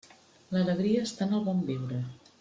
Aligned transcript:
L'alegria 0.55 1.03
està 1.09 1.27
en 1.29 1.35
el 1.41 1.45
bon 1.51 1.61
viure. 1.71 2.01